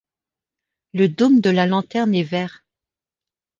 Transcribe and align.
Le 0.93 1.09
dôme 1.09 1.41
de 1.41 1.51
la 1.51 1.67
lanterne 1.67 2.15
est 2.15 2.23
vert. 2.23 2.65